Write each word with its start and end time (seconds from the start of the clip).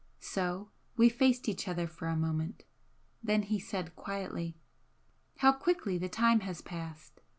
So 0.19 0.71
we 0.97 1.09
faced 1.09 1.47
each 1.47 1.67
other 1.67 1.85
for 1.85 2.07
a 2.07 2.15
moment 2.15 2.63
then 3.21 3.43
he 3.43 3.59
said, 3.59 3.95
quietly: 3.95 4.57
"How 5.37 5.51
quickly 5.53 5.99
the 5.99 6.09
time 6.09 6.39
has 6.39 6.59
passed! 6.59 7.21